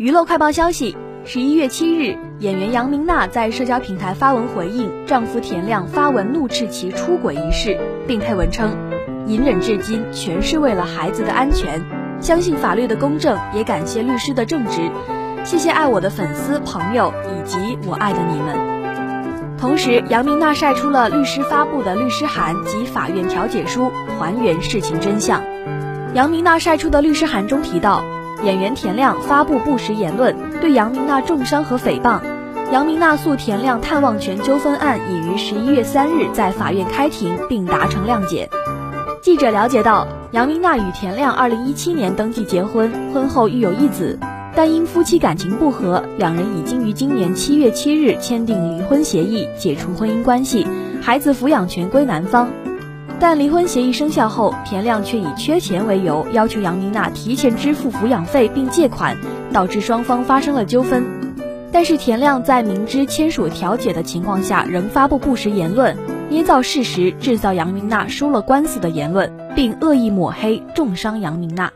[0.00, 0.96] 娱乐快报消息：
[1.26, 8.74] 十一月七日，演员杨明娜在社交平台发文回应丈夫田亮发文怒斥其出轨一事，并配文称
[9.28, 11.84] ：“隐忍至今全是为了孩子的安全，
[12.18, 14.90] 相信法律的公正，也感谢律师的正直。
[15.44, 18.56] 谢谢爱我的粉丝朋友以及我爱的你们。”
[19.60, 25.42] 同时，杨明娜晒出了律师发布的律师函及法院调解书，还原事情真相。
[26.14, 28.02] 杨明娜晒出的律师函中提到。
[28.42, 32.20] 演员田亮发布不实言论，对杨明娜重伤和诽谤。
[32.72, 38.48] 杨明娜诉田亮探望权纠纷案已于十一月三日在法院开庭，并达成谅解。
[39.20, 44.18] 记者了解到，杨明娜与田亮二零一七年登记结婚，婚后育有一子，
[44.54, 50.66] 但因夫妻感情不和，两人已经于今年七月七日签订离婚协议，解除婚姻关系，
[51.02, 52.48] 孩子抚养权归男方。
[53.20, 59.14] 但离婚协议生效后，田亮却以缺钱为由，要求杨明娜提前支付抚养费并借款，
[59.52, 61.04] 导致双方发生了纠纷。
[61.70, 65.94] 但是田亮在明知签署调解的情况下，仍发布不实言论，
[66.30, 71.70] 捏造事实，制造杨明娜输了官司的言论，并恶意抹黑，重伤杨明娜。